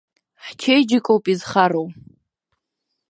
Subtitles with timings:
[0.45, 1.87] Ҳчеиџьыкоуп изхароу.